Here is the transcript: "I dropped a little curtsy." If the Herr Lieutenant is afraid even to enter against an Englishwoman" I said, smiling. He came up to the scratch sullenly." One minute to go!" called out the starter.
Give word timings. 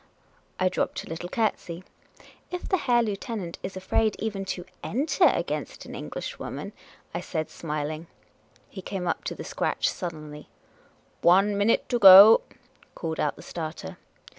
"I 0.59 0.67
dropped 0.67 1.03
a 1.03 1.07
little 1.07 1.29
curtsy." 1.29 1.83
If 2.51 2.67
the 2.67 2.77
Herr 2.77 3.03
Lieutenant 3.03 3.59
is 3.61 3.77
afraid 3.77 4.15
even 4.17 4.45
to 4.45 4.65
enter 4.83 5.25
against 5.25 5.85
an 5.85 5.93
Englishwoman" 5.93 6.73
I 7.13 7.21
said, 7.21 7.51
smiling. 7.51 8.07
He 8.67 8.81
came 8.81 9.05
up 9.07 9.23
to 9.25 9.35
the 9.35 9.43
scratch 9.43 9.87
sullenly." 9.87 10.49
One 11.21 11.55
minute 11.55 11.87
to 11.89 11.99
go!" 11.99 12.41
called 12.95 13.19
out 13.19 13.35
the 13.35 13.43
starter. 13.43 13.99